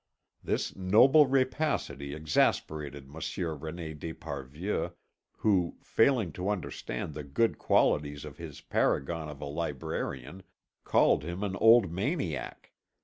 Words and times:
This 0.43 0.75
noble 0.75 1.27
rapacity 1.27 2.15
exasperated 2.15 3.07
Monsieur 3.07 3.55
René 3.55 3.93
d'Esparvieu, 3.95 4.93
who, 5.37 5.77
failing 5.83 6.31
to 6.31 6.49
understand 6.49 7.13
the 7.13 7.23
good 7.23 7.59
qualities 7.59 8.25
of 8.25 8.37
his 8.39 8.61
paragon 8.61 9.29
of 9.29 9.41
a 9.41 9.45
librarian, 9.45 10.41
called 10.83 11.23
him 11.23 11.43
an 11.43 11.55
old 11.55 11.91
maniac. 11.91 12.71